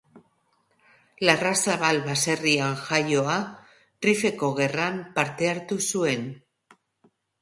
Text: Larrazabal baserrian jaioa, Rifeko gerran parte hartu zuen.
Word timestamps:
Larrazabal 1.29 1.99
baserrian 2.07 2.73
jaioa, 2.87 3.35
Rifeko 4.09 4.53
gerran 4.61 4.99
parte 5.19 5.51
hartu 5.55 5.79
zuen. 5.93 6.25